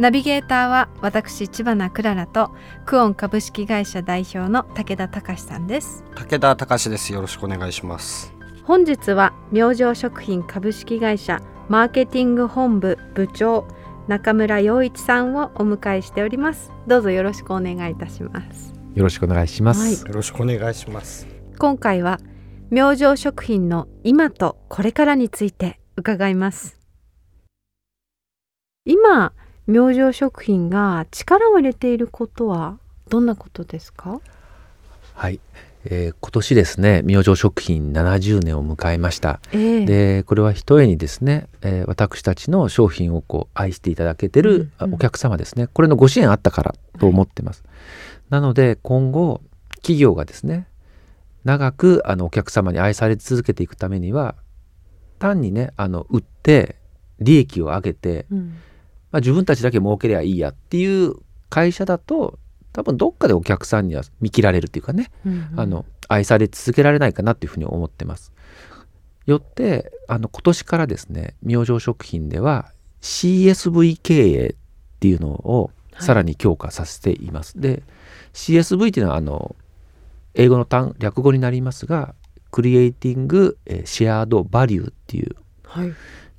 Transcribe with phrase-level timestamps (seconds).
[0.00, 2.52] ナビゲーターは私千葉なクララと
[2.86, 6.04] クオン株式会社代表の武田隆さんです。
[6.14, 7.12] 武田隆です。
[7.12, 8.32] よろしくお願いします。
[8.64, 13.68] 本日は明星食品株式会社マーケティング本部部長
[14.08, 16.72] 中村洋一さんをお迎えしております。
[16.86, 18.72] どうぞよろしくお願いいたします。
[18.94, 19.80] よろしくお願いします。
[19.82, 20.08] はい。
[20.08, 21.26] よろしくお願いします。
[21.58, 22.20] 今回は
[22.70, 26.78] 明星食品の今とこれからについて伺います。
[28.86, 29.34] 今
[29.70, 34.20] 明星食品が力を入れていることはどんなことですか？
[35.14, 35.38] はい、
[35.84, 39.40] えー今年ですね、明星食品70年を迎えました。
[39.52, 39.86] ええ。
[39.86, 44.94] で、これはひとえにですね、えー私たちの商品をこう愛していただけてるうんうん。
[44.94, 47.62] お客様ですね、これのご支援あったからと思ってます。
[48.28, 49.40] なので今後
[49.76, 50.66] 企業がですね、
[51.44, 54.34] 長くあのお客様に愛され続けていくためには
[55.20, 56.74] 単にねあの売って
[57.20, 58.54] 利益を上げてうん
[59.12, 61.14] まあ、自分たちだけ儲けりゃいいやっていう
[61.48, 62.38] 会社だと
[62.72, 68.32] 多分どっかでお客さんには見切られるっていうかね、うんあの愛され続けられないかなっていうふうに思ってます。
[69.26, 74.54] よってあの今年からですね明星食品では CSV 経営っ
[74.98, 77.60] ていうのをはいさらに強化させています。
[77.60, 77.84] で
[78.32, 79.54] CSV っていうのはあの
[80.34, 82.14] 英語の単略語になりますが
[82.50, 85.92] クリエイティングシェアードバリューっていうはい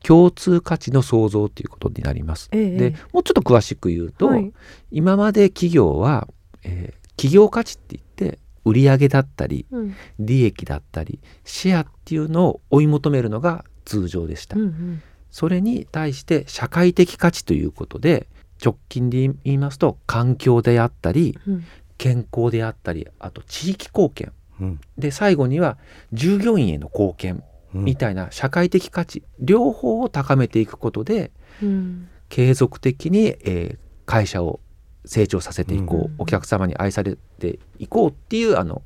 [0.06, 2.50] 共通価値の創造ということになります。
[2.52, 4.52] ええでもうちょっと詳しく言うと、はい。
[4.92, 6.28] 今まで企業は、
[6.64, 9.96] えー企業価値って言って売上だったりうん。
[10.18, 14.56] 利益だったりシェアっていうのを追い求めるのが通常でした。
[14.56, 15.02] うんうん。
[15.30, 18.28] それに対して社会的価値ということで
[18.64, 21.64] 直近で言いますと環境であったりうん。
[22.00, 24.32] 健康であったりあと地域貢献。
[24.60, 24.80] うん。
[24.98, 25.78] で最後には
[26.12, 27.36] 従業員への貢献。
[27.36, 27.44] うん
[27.74, 34.60] みたいな社会的価値両方を高めていくことでうん継続的に、えー会社を
[35.06, 36.16] 成長させていこう、うん。
[36.18, 38.82] お客様に愛されていこうっていうあの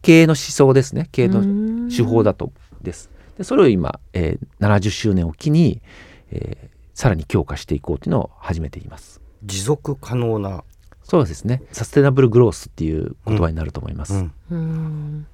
[0.00, 1.08] 経営の思想ですね。
[1.12, 3.10] 経営の手法だとです。
[3.36, 5.82] でそれを今、えー70周年を機に、
[6.30, 9.20] えーさらに強化していこうっていうのを始めています。
[9.44, 10.64] 持続可能な、
[11.02, 11.62] そうですね。
[11.72, 14.14] サステナブルグロースっていう言葉になると思います。
[14.14, 15.26] うん。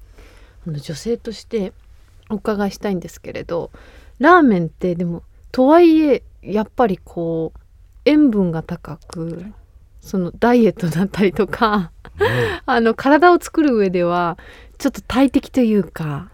[0.65, 0.73] うん。
[0.79, 1.73] 女性として
[2.29, 3.71] お伺いしたいんですけれど
[4.19, 7.59] ラーメンってでもとはいえやっぱりこう
[8.05, 9.45] 塩分が高く
[10.01, 11.91] そのダイエットだったりとか
[12.65, 14.37] あの体を作る上では
[14.77, 16.29] ちょっと大敵というか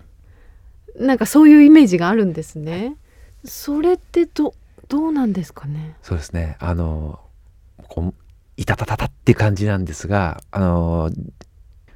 [0.99, 2.95] なんかそういうイメージがあるんですね。
[3.45, 4.53] それってど
[4.89, 5.95] どうなんですかね？
[6.03, 7.19] そうですねあの
[7.87, 8.13] こう
[8.57, 11.09] いたたたたって感じなんですがあの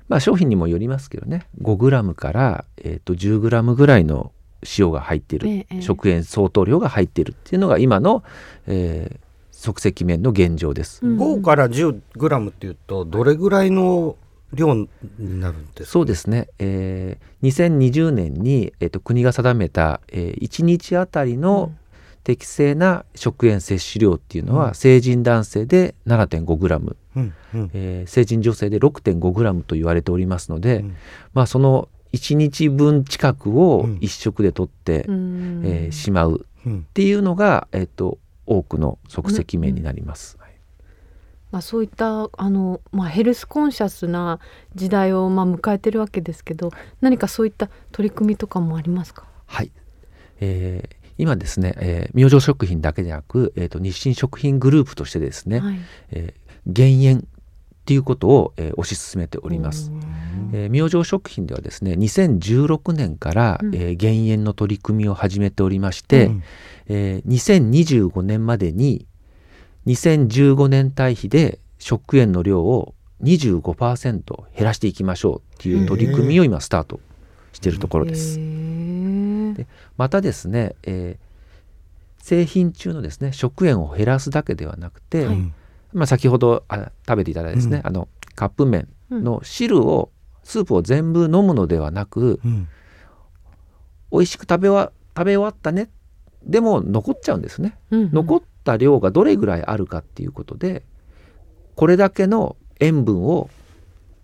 [0.07, 1.47] まあ商品にもよりますけどね。
[1.61, 4.31] 5g から、えー、と 10g ぐらいの
[4.77, 8.23] 塩が入っている、ええ食塩相当量が入っているっていうのが今の、
[8.67, 9.27] えー
[9.59, 11.03] 即席麺の現状です。
[11.03, 11.17] うん。
[11.19, 14.15] 5から10グラムっていうとどれぐらいの
[14.53, 15.85] 量になるんですか？
[15.87, 21.73] そうですね、えー2020年に、えー、と国が定めた、えー1日あたりの
[22.23, 24.75] 適正な食塩摂取量っていうのは、うん。
[24.75, 27.71] 成人男性で 7.5g、うんうん。
[27.73, 30.95] えー成人女性で 6.5g と言われておりますので、うん。
[31.33, 33.95] まあその1日分近くをうん。
[33.97, 35.61] 1食で取って、うん。
[35.65, 36.79] えーしまううん。
[36.79, 40.37] っていうのが、えー、と多くの即席麺になります。
[40.39, 40.51] はい。
[41.49, 44.39] まあ、そういったあの、まあ、ヘルスコンシャスな
[44.75, 49.25] 時代をまあ迎えてるわけですけど何かそういった取り組みとかもありますか？
[49.45, 49.71] はい、
[50.41, 55.79] えー今ですね、えー明星食品だけでなく、えー、と日清食品グループとしてですね、はい、
[56.11, 57.21] えー減塩っ
[57.85, 59.91] ていうことを、えー推し進めております。
[60.53, 63.75] えー明星食品ではですね2016年から、うん。
[63.75, 66.43] えー減塩の取り組みを始めておりまして、うん。
[66.87, 69.05] えー2025年までに
[69.85, 72.93] 2015年対比で食塩の量を
[73.23, 76.99] 25%減らしていきましょうっていう取り組みを今スタート
[77.53, 78.37] しているところです。
[78.37, 79.65] で
[79.95, 81.27] またですね、えー
[82.19, 85.53] 製品中のですね食塩を減らすだけではなくて、はい
[85.97, 87.87] まあ、先ほどあ食べていただいたですね、うん。
[87.87, 90.11] あのカップ麺の汁を、
[90.43, 92.67] スープを全部飲むのではなくうん。
[94.11, 95.89] 美味しく食べわ食べ終わったね
[96.43, 97.77] でも残っちゃうんですね。
[97.91, 98.11] うんうん。
[98.13, 100.83] 残っった量がどれぐらいあるかっていうことで
[101.75, 103.49] これだけの塩分を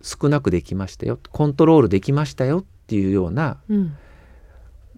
[0.02, 3.96] 少なくできましたよコントロールできましたよっていうようなうん。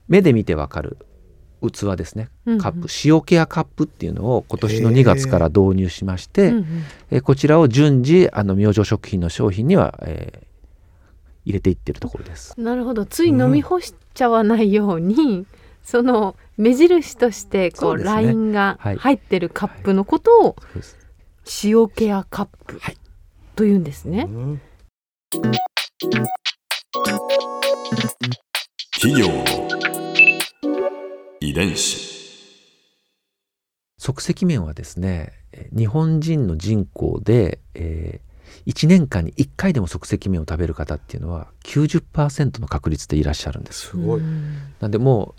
[0.09, 0.99] 目で見てわかる
[1.71, 2.29] 器ですね。
[2.47, 2.61] うんうん。
[2.61, 2.89] カップ。
[3.05, 4.97] 塩ケアカップっていうのを今年のへー。
[5.01, 6.65] 2月から導入しまして、うんうん。
[7.11, 10.47] えーこちらを順次あの明星食品の商品には、えー
[11.45, 12.61] 入れていってるところです。
[12.61, 13.07] なるほど。
[13.07, 15.47] つい飲み干しちゃわないように、
[15.85, 18.03] その目印としてこそうね。
[18.03, 18.97] ラインがはい。
[18.97, 20.97] 入ってるカップのことをそうです
[21.63, 22.97] 塩ケアカップはい。
[23.55, 24.27] というんですね。
[24.29, 24.61] うん。
[29.01, 29.45] 企業の
[31.47, 32.17] 遺伝子。
[33.99, 38.21] 即席麺はですねえー日本人の人口で、え
[38.67, 43.89] 1年間に1回でも即席麺を食べる方っていうのは90%の確率でいらっしゃるんです。
[43.91, 44.21] すごい。
[44.21, 45.35] うんなんでも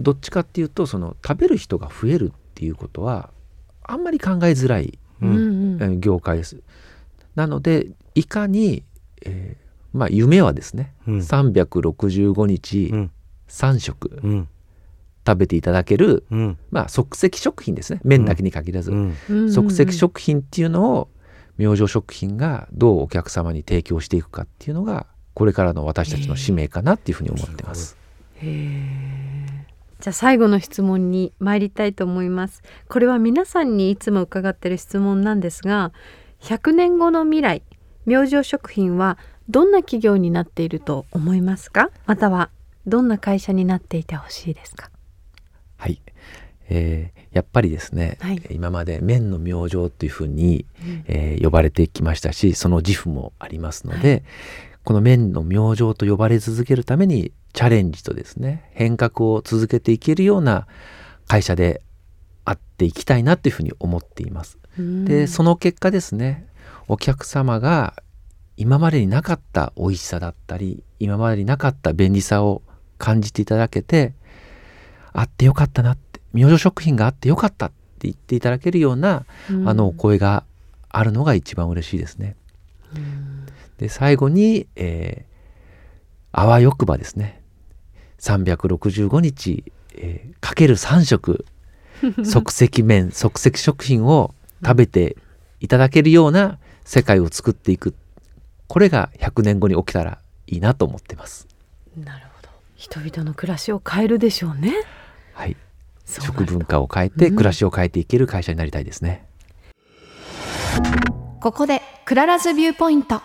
[0.00, 3.30] うどっちかっていうとその食べる人が増えるっていうことは
[3.84, 6.56] あんまり考えづらい、ううん業界です。
[7.36, 8.82] なのでいかに、
[9.24, 9.64] えー
[9.96, 11.18] まあ夢はですね、うん。
[11.18, 13.10] 365日うん。
[13.48, 14.18] 3食。
[14.24, 14.48] うん
[15.26, 16.58] 食べていただける、うん。
[16.70, 18.00] まあ、即席食品ですね。
[18.04, 19.16] 麺だけに限らず、うん。
[19.28, 19.52] うん。
[19.52, 21.08] 即席食品っていうのを
[21.56, 27.96] 明星食品がどうお客様に提供していくかっていうのがこれからの私たちの使命かなっていうふうに思ってます。
[28.36, 29.64] へえ
[30.00, 32.62] じゃあ最後の質問に参りたいと思います。
[32.88, 35.92] これは皆さんにいつも伺ってる質問なんですが
[36.40, 37.62] 100年後の未来
[38.04, 39.16] 明星食品は
[39.48, 41.90] どんな企業になっていると思いますか？
[42.06, 42.50] または
[42.86, 44.90] どんな会社になっていてほしいですか？
[45.84, 46.00] はい、
[46.70, 48.40] えーやっぱりですね、はい。
[48.50, 50.66] 今まで麺の明星っていうふうに、
[51.08, 54.22] えー呼ばれてきましたしその自負もありますので、
[54.84, 60.66] この麺の明星と呼ばれ続けるためにチャレンジとですね変革を続けていけるような
[61.26, 61.82] 会社で
[62.44, 64.58] あっていきたいなっていうふうに思っています。
[64.78, 66.46] でその結果ですね
[66.88, 67.94] お客様が
[68.56, 72.62] 今までになかった美味しさだったり今までになかった便利さを
[72.96, 74.14] 感じていただけて
[75.14, 79.68] あってよかったなって明星食品があってよかったって言っていただけるような、うん。
[79.68, 80.44] あのお声が
[80.90, 82.36] あるのが一番嬉しいですね。
[82.94, 83.46] うん。
[83.78, 85.34] で最後に、えー
[86.36, 87.40] あわよくばですね
[88.18, 91.46] 365日、えーかける3食
[92.24, 95.16] 即席麺即席食品を食べて
[95.60, 97.94] いただけるような世界を作っていく。
[98.66, 100.18] これが100年後に起きたら
[100.48, 101.46] いいなと思ってます。
[101.96, 102.48] なるほど。
[102.74, 104.72] 人々の暮らしを変えるでしょうね
[105.34, 105.56] はい、
[106.06, 107.36] 食文化を変えてうん。
[107.36, 109.26] 暮らしを変えていける会社になりたいですね。
[111.40, 113.20] ここで Clara's viewpoint。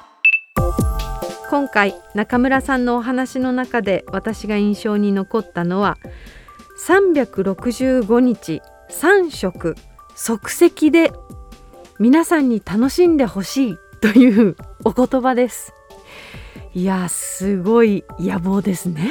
[1.49, 5.97] 今回中村さんのお話の中で私が印象に残ったのは
[6.85, 8.61] 365日
[8.91, 9.75] 3食
[10.15, 11.11] 即席で
[11.99, 15.73] 皆さんに楽しんでほしいというお言葉です。
[16.75, 19.09] いやすごい野望ですね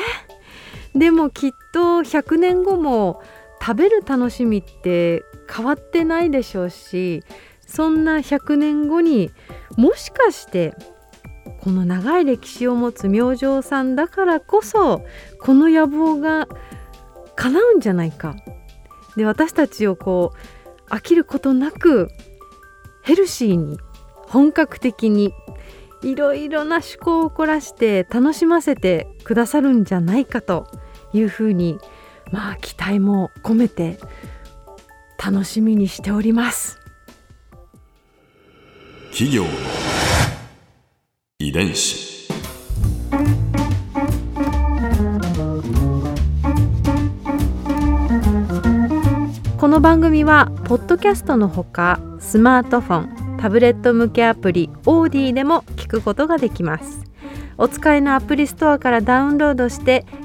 [0.99, 3.23] でもきっと100年後も
[3.61, 7.23] 食べる楽しみって変わってないでしょうし
[7.67, 9.31] そんな100年後に
[9.77, 10.75] もしかして
[11.61, 15.05] この長い歴史を持つ明星さんだからこそ
[15.41, 16.49] この野望が
[17.37, 18.37] 叶うんじゃないか
[19.17, 20.33] で私たちをこ
[20.91, 22.09] う飽きることなく
[23.03, 23.79] ヘルシーに
[24.27, 25.33] 本格的に
[26.03, 30.67] いろいろな趣向を凝らして楽しませてくださるんじゃないかと
[31.13, 31.79] いうふうに
[32.33, 33.99] まあ期待も込めて
[35.23, 36.79] 楽しみにしております。
[39.11, 39.51] 企業の
[41.41, 42.29] 遺伝子
[49.59, 57.03] この番組はポッドキャストのほかスマートフォンタブレット向けアプリオーディでも聞くことができます
[57.57, 60.07] お使いのアプリストアからダウンロードして